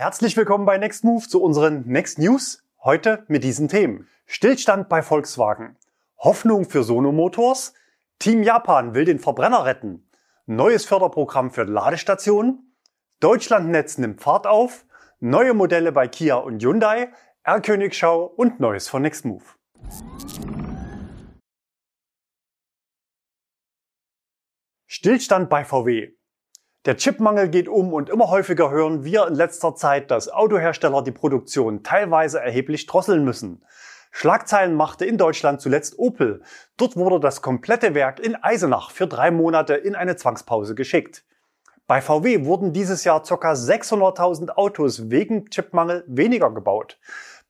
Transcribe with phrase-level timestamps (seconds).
[0.00, 2.64] Herzlich willkommen bei Next Move zu unseren Next News.
[2.82, 4.08] Heute mit diesen Themen.
[4.24, 5.76] Stillstand bei Volkswagen.
[6.16, 7.74] Hoffnung für Sono Motors.
[8.18, 10.08] Team Japan will den Verbrenner retten.
[10.46, 12.74] Neues Förderprogramm für Ladestationen.
[13.20, 14.86] Deutschlandnetz nimmt Fahrt auf.
[15.18, 17.12] Neue Modelle bei Kia und Hyundai.
[17.42, 19.44] R-Königschau und Neues von Next Move.
[24.86, 26.14] Stillstand bei VW.
[26.86, 31.10] Der Chipmangel geht um und immer häufiger hören wir in letzter Zeit, dass Autohersteller die
[31.10, 33.62] Produktion teilweise erheblich drosseln müssen.
[34.12, 36.42] Schlagzeilen machte in Deutschland zuletzt Opel.
[36.78, 41.22] Dort wurde das komplette Werk in Eisenach für drei Monate in eine Zwangspause geschickt.
[41.86, 43.52] Bei VW wurden dieses Jahr ca.
[43.52, 46.98] 600.000 Autos wegen Chipmangel weniger gebaut.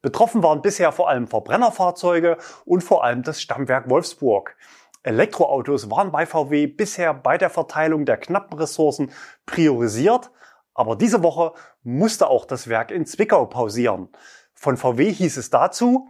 [0.03, 4.57] Betroffen waren bisher vor allem Verbrennerfahrzeuge und vor allem das Stammwerk Wolfsburg.
[5.03, 9.11] Elektroautos waren bei VW bisher bei der Verteilung der knappen Ressourcen
[9.47, 10.31] priorisiert,
[10.75, 14.09] aber diese Woche musste auch das Werk in Zwickau pausieren.
[14.53, 16.09] Von VW hieß es dazu,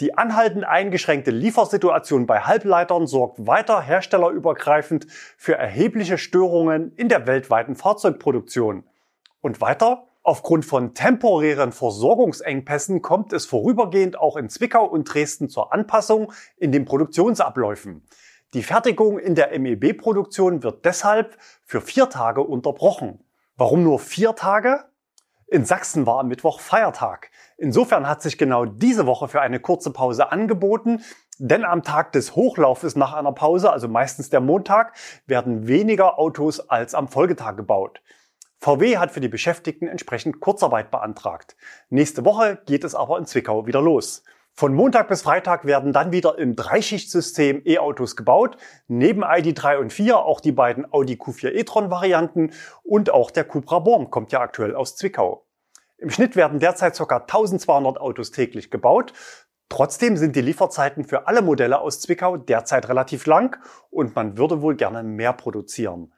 [0.00, 5.06] die anhaltend eingeschränkte Liefersituation bei Halbleitern sorgt weiter herstellerübergreifend
[5.36, 8.84] für erhebliche Störungen in der weltweiten Fahrzeugproduktion.
[9.40, 15.72] Und weiter, aufgrund von temporären Versorgungsengpässen kommt es vorübergehend auch in Zwickau und Dresden zur
[15.72, 18.02] Anpassung in den Produktionsabläufen.
[18.54, 23.24] Die Fertigung in der MEB-Produktion wird deshalb für vier Tage unterbrochen.
[23.56, 24.84] Warum nur vier Tage?
[25.46, 27.30] In Sachsen war am Mittwoch Feiertag.
[27.56, 31.02] Insofern hat sich genau diese Woche für eine kurze Pause angeboten,
[31.38, 34.92] denn am Tag des Hochlaufes nach einer Pause, also meistens der Montag,
[35.26, 38.02] werden weniger Autos als am Folgetag gebaut.
[38.58, 41.56] VW hat für die Beschäftigten entsprechend Kurzarbeit beantragt.
[41.88, 44.24] Nächste Woche geht es aber in Zwickau wieder los.
[44.54, 48.58] Von Montag bis Freitag werden dann wieder im Dreischichtsystem E-Autos gebaut.
[48.86, 53.78] Neben ID3 und 4 auch die beiden Audi Q4 e-tron Varianten und auch der Cupra
[53.78, 55.46] Born kommt ja aktuell aus Zwickau.
[55.96, 57.16] Im Schnitt werden derzeit ca.
[57.16, 59.14] 1200 Autos täglich gebaut.
[59.70, 63.56] Trotzdem sind die Lieferzeiten für alle Modelle aus Zwickau derzeit relativ lang
[63.88, 66.12] und man würde wohl gerne mehr produzieren.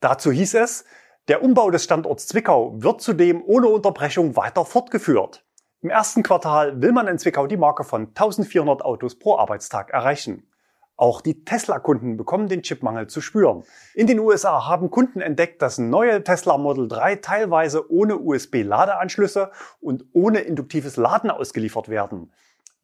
[0.00, 0.86] Dazu hieß es,
[1.28, 5.43] der Umbau des Standorts Zwickau wird zudem ohne Unterbrechung weiter fortgeführt.
[5.84, 10.50] Im ersten Quartal will man in Zwickau die Marke von 1400 Autos pro Arbeitstag erreichen.
[10.96, 13.64] Auch die Tesla-Kunden bekommen den Chipmangel zu spüren.
[13.92, 20.06] In den USA haben Kunden entdeckt, dass neue Tesla Model 3 teilweise ohne USB-Ladeanschlüsse und
[20.14, 22.32] ohne induktives Laden ausgeliefert werden.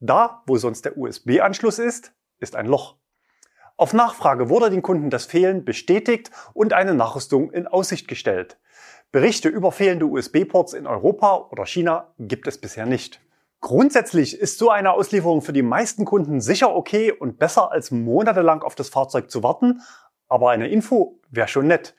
[0.00, 2.96] Da, wo sonst der USB-Anschluss ist, ist ein Loch.
[3.78, 8.58] Auf Nachfrage wurde den Kunden das Fehlen bestätigt und eine Nachrüstung in Aussicht gestellt.
[9.12, 13.20] Berichte über fehlende USB-Ports in Europa oder China gibt es bisher nicht.
[13.60, 18.62] Grundsätzlich ist so eine Auslieferung für die meisten Kunden sicher okay und besser als monatelang
[18.62, 19.80] auf das Fahrzeug zu warten,
[20.28, 21.96] aber eine Info wäre schon nett.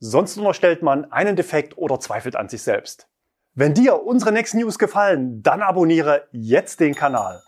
[0.00, 3.08] Sonst unterstellt man einen Defekt oder zweifelt an sich selbst.
[3.54, 7.42] Wenn dir unsere Next News gefallen, dann abonniere jetzt den Kanal.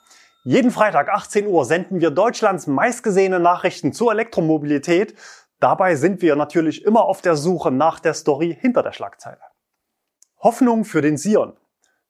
[0.44, 5.14] Jeden Freitag 18 Uhr senden wir Deutschlands meistgesehene Nachrichten zur Elektromobilität
[5.62, 9.38] Dabei sind wir natürlich immer auf der Suche nach der Story hinter der Schlagzeile.
[10.40, 11.56] Hoffnung für den Sion.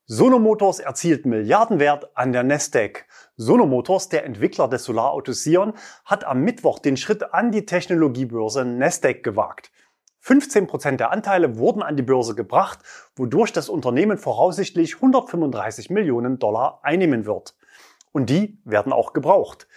[0.05, 3.05] Sono Motors erzielt Milliardenwert an der Nasdaq.
[3.35, 8.65] Sono Motors, der Entwickler des Solarautos Sion, hat am Mittwoch den Schritt an die Technologiebörse
[8.65, 9.71] Nasdaq gewagt.
[10.23, 12.79] 15% der Anteile wurden an die Börse gebracht,
[13.15, 17.55] wodurch das Unternehmen voraussichtlich 135 Millionen Dollar einnehmen wird.
[18.13, 19.67] Und die werden auch gebraucht.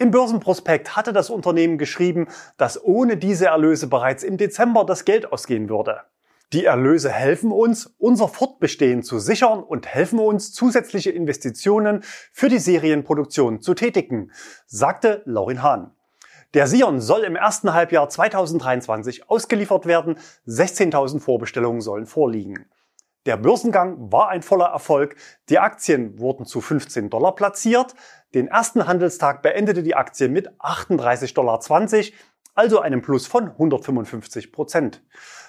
[0.00, 5.32] Im Börsenprospekt hatte das Unternehmen geschrieben, dass ohne diese Erlöse bereits im Dezember das Geld
[5.32, 6.02] ausgehen würde.
[6.52, 12.60] Die Erlöse helfen uns, unser Fortbestehen zu sichern und helfen uns, zusätzliche Investitionen für die
[12.60, 14.30] Serienproduktion zu tätigen,
[14.66, 15.90] sagte Laurin Hahn.
[16.54, 20.16] Der Sion soll im ersten Halbjahr 2023 ausgeliefert werden.
[20.46, 22.66] 16.000 Vorbestellungen sollen vorliegen.
[23.28, 25.14] Der Börsengang war ein voller Erfolg.
[25.50, 27.94] Die Aktien wurden zu 15 Dollar platziert.
[28.32, 31.60] Den ersten Handelstag beendete die Aktie mit 38,20 Dollar,
[32.54, 35.02] also einem Plus von 155 Prozent.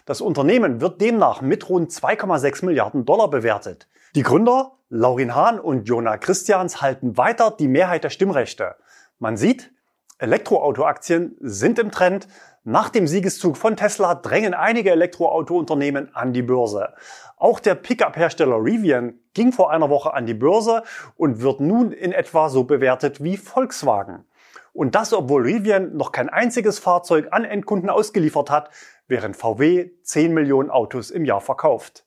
[0.06, 3.88] Das Unternehmen wird demnach mit rund 2,6 Milliarden Dollar bewertet.
[4.14, 8.76] Die Gründer, Laurin Hahn und Jonah Christians, halten weiter die Mehrheit der Stimmrechte.
[9.20, 9.72] Man sieht,
[10.20, 12.28] Elektroautoaktien sind im Trend.
[12.66, 16.94] Nach dem Siegeszug von Tesla drängen einige Elektroautounternehmen an die Börse.
[17.38, 20.84] Auch der Pickup-Hersteller Rivian ging vor einer Woche an die Börse
[21.16, 24.26] und wird nun in etwa so bewertet wie Volkswagen.
[24.74, 28.72] Und das, obwohl Rivian noch kein einziges Fahrzeug an Endkunden ausgeliefert hat,
[29.08, 32.06] während VW 10 Millionen Autos im Jahr verkauft.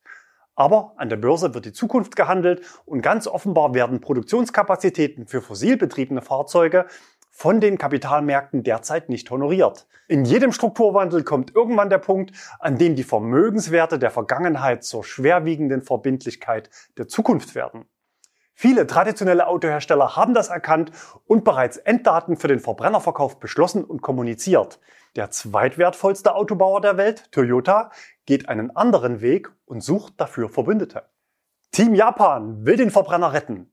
[0.54, 6.20] Aber an der Börse wird die Zukunft gehandelt und ganz offenbar werden Produktionskapazitäten für fossilbetriebene
[6.20, 6.86] Fahrzeuge
[7.32, 9.88] von den Kapitalmärkten derzeit nicht honoriert.
[10.06, 15.82] In jedem Strukturwandel kommt irgendwann der Punkt, an dem die Vermögenswerte der Vergangenheit zur schwerwiegenden
[15.82, 16.68] Verbindlichkeit
[16.98, 17.86] der Zukunft werden.
[18.54, 20.92] Viele traditionelle Autohersteller haben das erkannt
[21.26, 24.78] und bereits Enddaten für den Verbrennerverkauf beschlossen und kommuniziert.
[25.16, 27.90] Der zweitwertvollste Autobauer der Welt, Toyota,
[28.26, 31.08] geht einen anderen Weg und sucht dafür Verbündete.
[31.72, 33.71] Team Japan will den Verbrenner retten.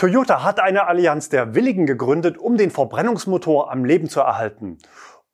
[0.00, 4.78] Toyota hat eine Allianz der Willigen gegründet, um den Verbrennungsmotor am Leben zu erhalten.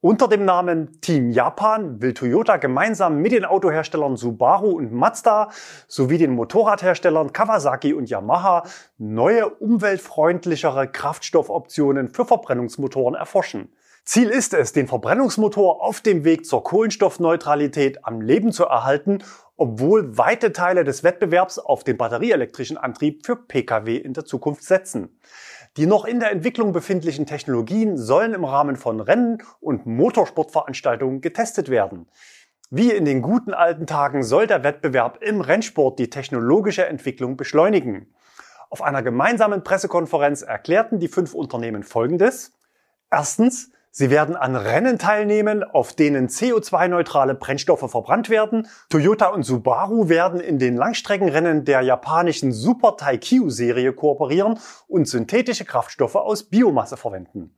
[0.01, 5.51] Unter dem Namen Team Japan will Toyota gemeinsam mit den Autoherstellern Subaru und Mazda
[5.87, 8.65] sowie den Motorradherstellern Kawasaki und Yamaha
[8.99, 13.69] neue umweltfreundlichere Kraftstoffoptionen für Verbrennungsmotoren erforschen.
[14.05, 19.23] Ziel ist es, den Verbrennungsmotor auf dem Weg zur Kohlenstoffneutralität am Leben zu erhalten,
[19.57, 25.19] obwohl weite Teile des Wettbewerbs auf den batterieelektrischen Antrieb für Pkw in der Zukunft setzen.
[25.77, 31.69] Die noch in der Entwicklung befindlichen Technologien sollen im Rahmen von Rennen und Motorsportveranstaltungen getestet
[31.69, 32.09] werden.
[32.71, 38.15] Wie in den guten alten Tagen soll der Wettbewerb im Rennsport die technologische Entwicklung beschleunigen.
[38.71, 42.53] Auf einer gemeinsamen Pressekonferenz erklärten die fünf Unternehmen Folgendes.
[43.11, 48.69] Erstens, Sie werden an Rennen teilnehmen, auf denen CO2-neutrale Brennstoffe verbrannt werden.
[48.91, 56.17] Toyota und Subaru werden in den Langstreckenrennen der japanischen Super Taikyu-Serie kooperieren und synthetische Kraftstoffe
[56.17, 57.57] aus Biomasse verwenden.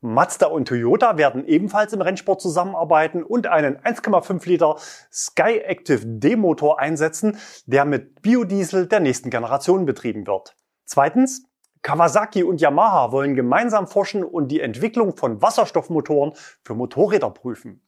[0.00, 4.76] Mazda und Toyota werden ebenfalls im Rennsport zusammenarbeiten und einen 1,5 Liter
[5.12, 7.36] Sky Active D-Motor einsetzen,
[7.66, 10.56] der mit Biodiesel der nächsten Generation betrieben wird.
[10.86, 11.44] Zweitens,
[11.84, 16.32] Kawasaki und Yamaha wollen gemeinsam forschen und die Entwicklung von Wasserstoffmotoren
[16.62, 17.82] für Motorräder prüfen.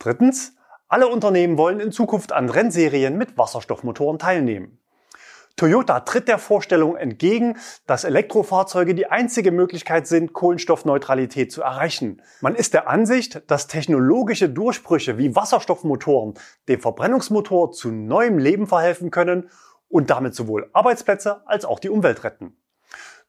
[0.00, 0.56] Drittens,
[0.88, 4.80] alle Unternehmen wollen in Zukunft an Rennserien mit Wasserstoffmotoren teilnehmen.
[5.54, 7.56] Toyota tritt der Vorstellung entgegen,
[7.86, 12.20] dass Elektrofahrzeuge die einzige Möglichkeit sind, Kohlenstoffneutralität zu erreichen.
[12.40, 16.34] Man ist der Ansicht, dass technologische Durchbrüche wie Wasserstoffmotoren
[16.68, 19.48] dem Verbrennungsmotor zu neuem Leben verhelfen können
[19.88, 22.56] und damit sowohl Arbeitsplätze als auch die Umwelt retten.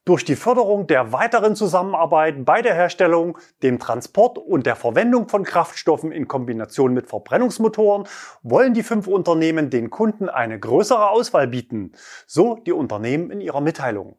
[0.07, 5.43] Durch die Förderung der weiteren Zusammenarbeit bei der Herstellung, dem Transport und der Verwendung von
[5.43, 8.07] Kraftstoffen in Kombination mit Verbrennungsmotoren
[8.41, 11.91] wollen die fünf Unternehmen den Kunden eine größere Auswahl bieten,
[12.25, 14.15] so die Unternehmen in ihrer Mitteilung.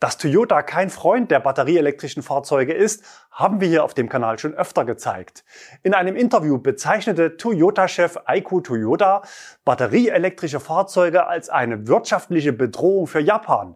[0.00, 4.54] Dass Toyota kein Freund der batterieelektrischen Fahrzeuge ist, haben wir hier auf dem Kanal schon
[4.54, 5.44] öfter gezeigt.
[5.82, 9.20] In einem Interview bezeichnete Toyota-Chef Aiko Toyota
[9.66, 13.74] batterieelektrische Fahrzeuge als eine wirtschaftliche Bedrohung für Japan.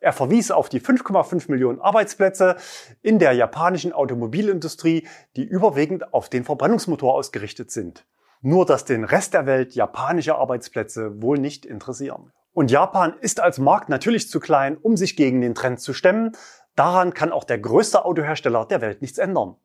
[0.00, 2.56] Er verwies auf die 5,5 Millionen Arbeitsplätze
[3.02, 8.06] in der japanischen Automobilindustrie, die überwiegend auf den Verbrennungsmotor ausgerichtet sind.
[8.40, 12.32] Nur dass den Rest der Welt japanische Arbeitsplätze wohl nicht interessieren.
[12.52, 16.32] Und Japan ist als Markt natürlich zu klein, um sich gegen den Trend zu stemmen.
[16.76, 19.56] Daran kann auch der größte Autohersteller der Welt nichts ändern.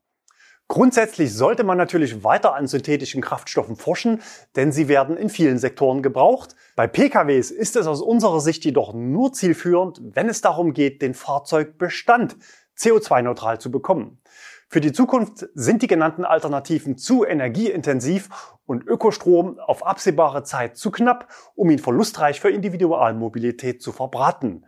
[0.74, 4.24] Grundsätzlich sollte man natürlich weiter an synthetischen Kraftstoffen forschen,
[4.56, 6.56] denn sie werden in vielen Sektoren gebraucht.
[6.75, 11.14] Bei PKWs ist es aus unserer Sicht jedoch nur zielführend, wenn es darum geht, den
[11.14, 12.38] Fahrzeugbestand
[12.75, 14.20] CO2-neutral zu bekommen.
[14.68, 20.90] Für die Zukunft sind die genannten Alternativen zu energieintensiv und Ökostrom auf absehbare Zeit zu
[20.90, 24.66] knapp, um ihn verlustreich für Individualmobilität zu verbraten.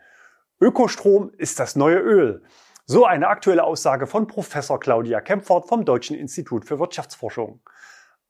[0.62, 2.44] Ökostrom ist das neue Öl.
[2.88, 7.60] So eine aktuelle Aussage von Professor Claudia Kempfert vom Deutschen Institut für Wirtschaftsforschung.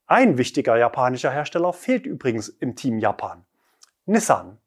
[0.08, 3.44] Ein wichtiger japanischer Hersteller fehlt übrigens im Team Japan.
[4.06, 4.58] Nissan.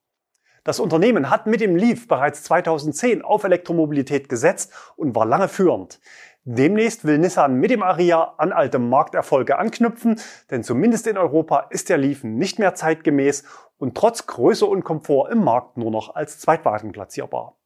[0.62, 6.00] Das Unternehmen hat mit dem Leaf bereits 2010 auf Elektromobilität gesetzt und war lange führend.
[6.44, 11.88] Demnächst will Nissan mit dem Aria an alte Markterfolge anknüpfen, denn zumindest in Europa ist
[11.88, 13.44] der Leaf nicht mehr zeitgemäß
[13.78, 17.57] und trotz Größe und Komfort im Markt nur noch als Zweitwagen platzierbar.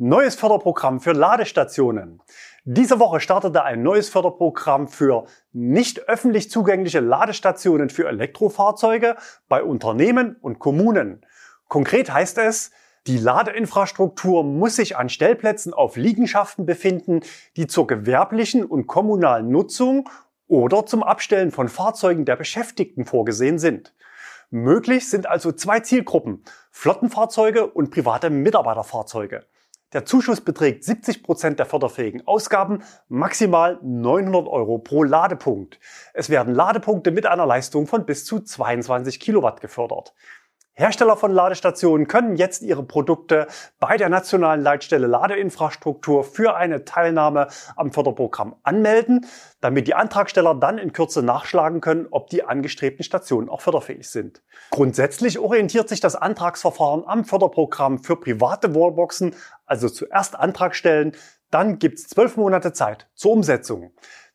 [0.00, 2.22] Neues Förderprogramm für Ladestationen.
[2.62, 9.16] Diese Woche startete ein neues Förderprogramm für nicht öffentlich zugängliche Ladestationen für Elektrofahrzeuge
[9.48, 11.26] bei Unternehmen und Kommunen.
[11.66, 12.70] Konkret heißt es,
[13.08, 17.22] die Ladeinfrastruktur muss sich an Stellplätzen auf Liegenschaften befinden,
[17.56, 20.08] die zur gewerblichen und kommunalen Nutzung
[20.46, 23.96] oder zum Abstellen von Fahrzeugen der Beschäftigten vorgesehen sind.
[24.50, 29.44] Möglich sind also zwei Zielgruppen, Flottenfahrzeuge und private Mitarbeiterfahrzeuge.
[29.94, 35.80] Der Zuschuss beträgt 70 Prozent der förderfähigen Ausgaben, maximal 900 Euro pro Ladepunkt.
[36.12, 40.12] Es werden Ladepunkte mit einer Leistung von bis zu 22 Kilowatt gefördert.
[40.78, 43.48] Hersteller von Ladestationen können jetzt ihre Produkte
[43.80, 49.26] bei der nationalen Leitstelle Ladeinfrastruktur für eine Teilnahme am Förderprogramm anmelden,
[49.60, 54.40] damit die Antragsteller dann in Kürze nachschlagen können, ob die angestrebten Stationen auch förderfähig sind.
[54.70, 59.34] Grundsätzlich orientiert sich das Antragsverfahren am Förderprogramm für private Wallboxen,
[59.66, 61.10] also zuerst Antrag stellen,
[61.50, 63.90] dann gibt's zwölf Monate Zeit zur Umsetzung.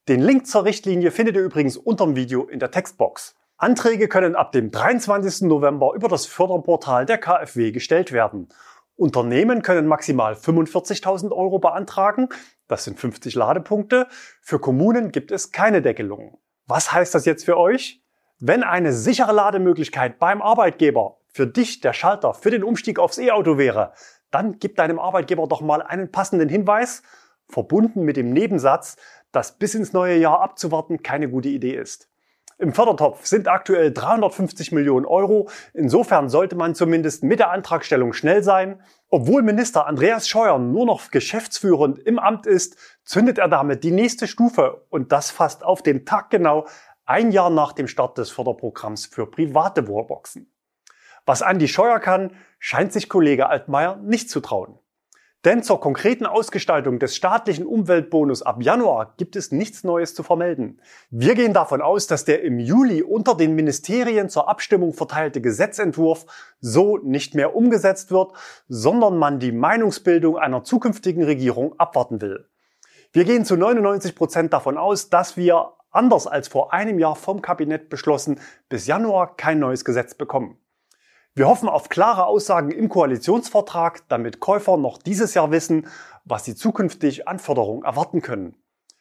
[0.09, 3.33] Den Link zur Richtlinie findet ihr übrigens unter dem Video in der Textbox.
[3.63, 5.47] Anträge können ab dem 23.
[5.47, 8.49] November über das Förderportal der KfW gestellt werden.
[8.97, 12.27] Unternehmen können maximal 45.000 Euro beantragen.
[12.67, 14.07] Das sind 50 Ladepunkte.
[14.41, 16.39] Für Kommunen gibt es keine Deckelung.
[16.67, 18.03] Was heißt das jetzt für euch?
[18.37, 23.57] Wenn eine sichere Lademöglichkeit beim Arbeitgeber für dich der Schalter für den Umstieg aufs E-Auto
[23.57, 23.93] wäre,
[24.29, 27.01] dann gib deinem Arbeitgeber doch mal einen passenden Hinweis,
[27.47, 28.97] verbunden mit dem Nebensatz,
[29.31, 32.09] dass bis ins neue Jahr abzuwarten keine gute Idee ist.
[32.57, 35.49] Im Fördertopf sind aktuell 350 Millionen Euro.
[35.73, 38.81] Insofern sollte man zumindest mit der Antragstellung schnell sein.
[39.09, 44.27] Obwohl Minister Andreas Scheuer nur noch geschäftsführend im Amt ist, zündet er damit die nächste
[44.27, 46.65] Stufe und das fast auf den Tag genau
[47.05, 50.51] ein Jahr nach dem Start des Förderprogramms für private Wallboxen.
[51.25, 54.79] Was Andi Scheuer kann, scheint sich Kollege Altmaier nicht zu trauen.
[55.45, 60.79] Denn zur konkreten Ausgestaltung des staatlichen Umweltbonus ab Januar gibt es nichts Neues zu vermelden.
[61.09, 66.25] Wir gehen davon aus, dass der im Juli unter den Ministerien zur Abstimmung verteilte Gesetzentwurf
[66.61, 68.31] so nicht mehr umgesetzt wird,
[68.69, 72.47] sondern man die Meinungsbildung einer zukünftigen Regierung abwarten will.
[73.11, 77.41] Wir gehen zu 99 Prozent davon aus, dass wir, anders als vor einem Jahr vom
[77.41, 80.57] Kabinett beschlossen, bis Januar kein neues Gesetz bekommen.
[81.35, 85.87] Wir hoffen auf klare Aussagen im Koalitionsvertrag, damit Käufer noch dieses Jahr wissen,
[86.25, 88.55] was sie zukünftig an Förderung erwarten können.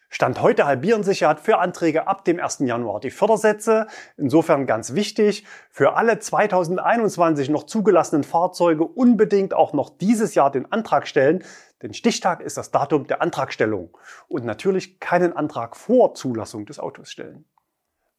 [0.09, 2.61] Stand heute halbieren sich ja für Anträge ab dem 1.
[2.61, 3.87] Januar die Fördersätze.
[4.17, 10.73] Insofern ganz wichtig, für alle 2021 noch zugelassenen Fahrzeuge unbedingt auch noch dieses Jahr den
[10.73, 11.45] Antrag stellen,
[11.83, 13.97] denn Stichtag ist das Datum der Antragstellung
[14.29, 17.45] und natürlich keinen Antrag vor Zulassung des Autos stellen.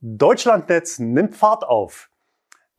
[0.01, 2.11] Deutschlandnetz nimmt Fahrt auf.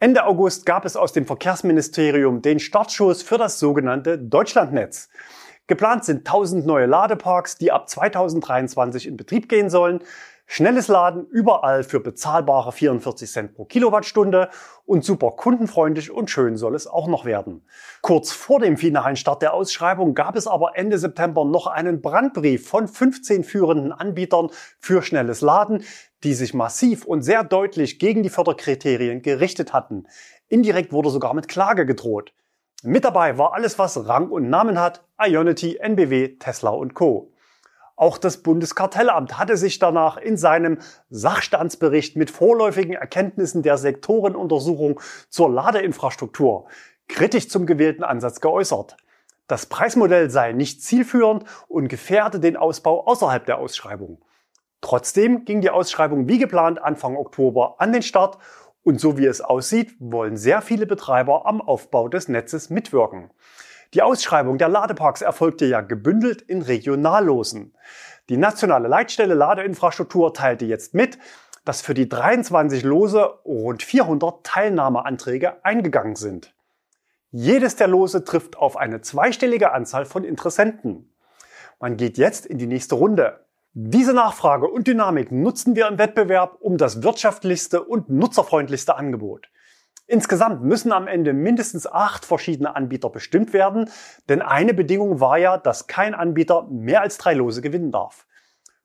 [0.04, 5.08] Ende August gab es aus dem Verkehrsministerium den Startschuss für das sogenannte Deutschlandnetz.
[5.66, 10.00] Geplant sind 1000 neue Ladeparks, die ab 2023 in Betrieb gehen sollen.
[10.46, 14.50] Schnelles Laden überall für bezahlbare 44 Cent pro Kilowattstunde
[14.84, 17.66] und super kundenfreundlich und schön soll es auch noch werden.
[18.02, 22.68] Kurz vor dem finalen Start der Ausschreibung gab es aber Ende September noch einen Brandbrief
[22.68, 25.82] von 15 führenden Anbietern für schnelles Laden,
[26.22, 30.06] die sich massiv und sehr deutlich gegen die Förderkriterien gerichtet hatten.
[30.48, 32.32] Indirekt wurde sogar mit Klage gedroht.
[32.82, 37.33] Mit dabei war alles, was Rang und Namen hat, Ionity, NBW, Tesla und Co.
[37.96, 40.78] Auch das Bundeskartellamt hatte sich danach in seinem
[41.10, 46.66] Sachstandsbericht mit vorläufigen Erkenntnissen der Sektorenuntersuchung zur Ladeinfrastruktur
[47.08, 48.96] kritisch zum gewählten Ansatz geäußert.
[49.46, 54.24] Das Preismodell sei nicht zielführend und gefährde den Ausbau außerhalb der Ausschreibung.
[54.80, 58.38] Trotzdem ging die Ausschreibung wie geplant Anfang Oktober an den Start
[58.82, 63.30] und so wie es aussieht, wollen sehr viele Betreiber am Aufbau des Netzes mitwirken.
[63.94, 67.76] Die Ausschreibung der Ladeparks erfolgte ja gebündelt in Regionallosen.
[68.28, 71.16] Die nationale Leitstelle Ladeinfrastruktur teilte jetzt mit,
[71.64, 76.54] dass für die 23 Lose rund 400 Teilnahmeanträge eingegangen sind.
[77.30, 81.14] Jedes der Lose trifft auf eine zweistellige Anzahl von Interessenten.
[81.78, 83.46] Man geht jetzt in die nächste Runde.
[83.74, 89.48] Diese Nachfrage und Dynamik nutzen wir im Wettbewerb um das wirtschaftlichste und nutzerfreundlichste Angebot.
[90.06, 93.88] Insgesamt müssen am Ende mindestens acht verschiedene Anbieter bestimmt werden,
[94.28, 98.26] denn eine Bedingung war ja, dass kein Anbieter mehr als drei Lose gewinnen darf.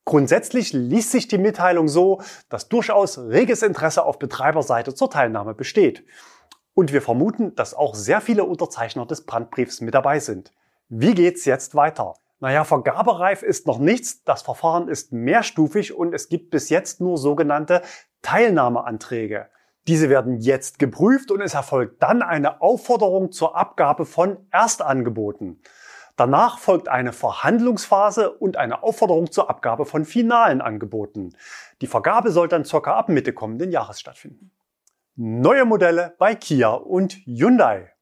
[0.06, 6.06] Grundsätzlich liest sich die Mitteilung so, dass durchaus reges Interesse auf Betreiberseite zur Teilnahme besteht.
[6.74, 10.54] Und wir vermuten, dass auch sehr viele Unterzeichner des Brandbriefs mit dabei sind.
[10.88, 12.16] Wie geht's jetzt weiter?
[12.40, 14.24] Naja, vergabereif ist noch nichts.
[14.24, 17.82] Das Verfahren ist mehrstufig und es gibt bis jetzt nur sogenannte
[18.22, 19.50] Teilnahmeanträge.
[19.88, 25.62] Diese werden jetzt geprüft und es erfolgt dann eine Aufforderung zur Abgabe von Erstangeboten.
[26.16, 31.34] Danach folgt eine Verhandlungsphase und eine Aufforderung zur Abgabe von finalen Angeboten.
[31.82, 34.52] Die Vergabe soll dann circa ab Mitte kommenden Jahres stattfinden.
[35.16, 37.94] Neue Modelle bei Kia und Hyundai.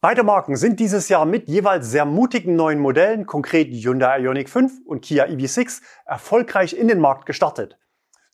[0.00, 4.86] Beide Marken sind dieses Jahr mit jeweils sehr mutigen neuen Modellen, konkret Hyundai Ioniq 5
[4.86, 7.78] und Kia EV6, erfolgreich in den Markt gestartet.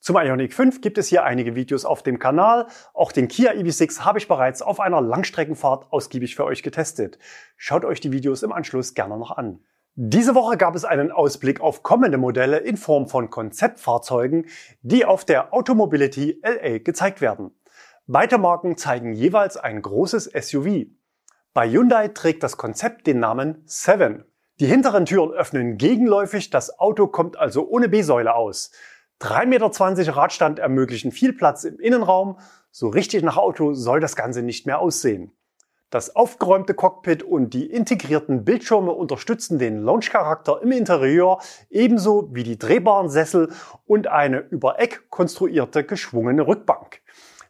[0.07, 2.69] Zum Ioniq 5 gibt es hier einige Videos auf dem Kanal.
[2.95, 7.19] Auch den Kia EV6 habe ich bereits auf einer Langstreckenfahrt ausgiebig für euch getestet.
[7.57, 9.65] Schaut euch die Videos im Anschluss gerne noch an.
[9.97, 14.47] Diese Woche gab es einen Ausblick auf kommende Modelle in Form von Konzeptfahrzeugen,
[14.81, 17.51] die auf der Automobility LA gezeigt werden.
[18.07, 20.87] Beide Marken zeigen jeweils ein großes SUV.
[21.53, 24.25] Bei Hyundai trägt das Konzept den Namen Seven.
[24.61, 28.71] Die hinteren Türen öffnen gegenläufig, das Auto kommt also ohne B-Säule aus.
[29.21, 32.39] 3,20 Meter Radstand ermöglichen viel Platz im Innenraum.
[32.71, 35.33] So richtig nach Auto soll das Ganze nicht mehr aussehen.
[35.91, 41.39] Das aufgeräumte Cockpit und die integrierten Bildschirme unterstützen den Lounge-Charakter im Interieur
[41.71, 43.53] ebenso wie die drehbaren Sessel
[43.87, 47.03] und eine über Eck konstruierte geschwungene Rückbank.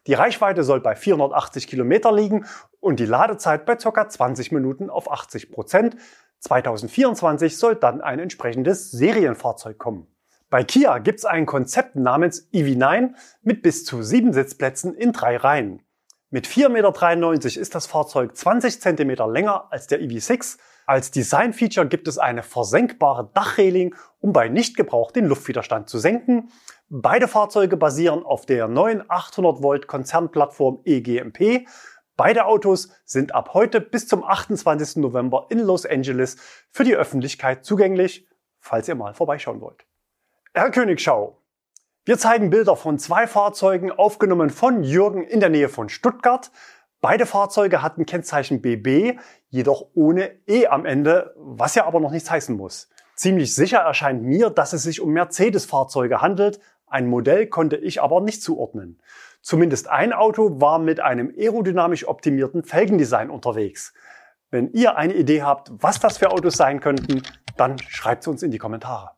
[0.05, 2.45] Die Reichweite soll bei 480 Kilometer liegen
[2.79, 4.07] und die Ladezeit bei ca.
[4.07, 5.97] 20 Minuten auf 80 Prozent.
[6.39, 10.07] 2024 soll dann ein entsprechendes Serienfahrzeug kommen.
[10.49, 15.35] Bei Kia gibt es ein Konzept namens EV9 mit bis zu sieben Sitzplätzen in drei
[15.35, 15.81] Reihen.
[16.29, 20.57] Mit 4,93 Meter ist das Fahrzeug 20 cm länger als der EV6.
[20.85, 26.49] Als Designfeature gibt es eine versenkbare Dachreling, um bei Nichtgebrauch den Luftwiderstand zu senken.
[26.87, 31.67] Beide Fahrzeuge basieren auf der neuen 800 Volt Konzernplattform eGMP.
[32.15, 34.95] Beide Autos sind ab heute bis zum 28.
[35.03, 36.37] November in Los Angeles
[36.71, 38.29] für die Öffentlichkeit zugänglich,
[38.61, 39.85] falls ihr mal vorbeischauen wollt.
[40.57, 41.37] Herr Königschau,
[42.03, 46.49] wir zeigen Bilder von zwei Fahrzeugen, aufgenommen von Jürgen in der Nähe von Stuttgart.
[46.99, 52.31] Beide Fahrzeuge hatten Kennzeichen BB, jedoch ohne E am Ende, was ja aber noch nichts
[52.31, 52.89] heißen muss.
[53.13, 56.59] Ziemlich sicher erscheint mir, dass es sich um Mercedes-Fahrzeuge handelt.
[56.87, 58.99] Ein Modell konnte ich aber nicht zuordnen.
[59.43, 63.93] Zumindest ein Auto war mit einem aerodynamisch optimierten Felgendesign unterwegs.
[64.49, 67.21] Wenn ihr eine Idee habt, was das für Autos sein könnten,
[67.57, 69.16] dann schreibt es uns in die Kommentare.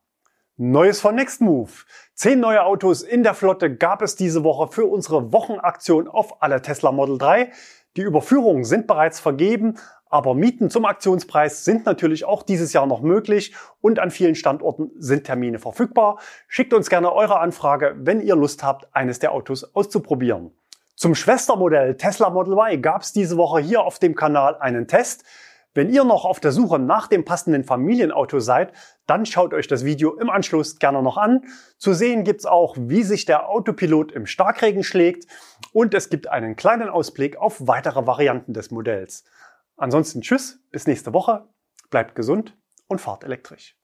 [0.62, 1.86] Neues von Nextmove.
[2.16, 6.62] Zehn neue Autos in der Flotte gab es diese Woche für unsere Wochenaktion auf alle
[6.62, 7.54] Tesla Model 3.
[7.96, 9.78] Die Überführungen sind bereits vergeben,
[10.10, 14.92] aber Mieten zum Aktionspreis sind natürlich auch dieses Jahr noch möglich und an vielen Standorten
[14.98, 16.20] sind Termine verfügbar.
[16.50, 20.52] Schickt uns gerne eure Anfrage, wenn ihr Lust habt, eines der Autos auszuprobieren.
[20.98, 25.24] Zum Schwestermodell Tesla Model Y gab es diese Woche hier auf dem Kanal einen Test.
[25.76, 28.74] Wenn ihr noch auf der Suche nach dem passenden Familienauto seid,
[29.06, 31.46] dann schaut euch das Video im Anschluss gerne noch an.
[31.78, 35.28] Zu sehen gibt's auch, wie sich der Autopilot im Starkregen schlägt
[35.72, 39.24] und es gibt einen kleinen Ausblick auf weitere Varianten des Modells.
[39.78, 41.48] Ansonsten tschüss, bis nächste Woche,
[41.90, 42.58] bleibt gesund
[42.88, 43.79] und fahrt elektrisch.